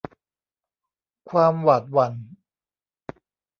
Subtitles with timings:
[1.29, 2.13] ความหวาดหวั่น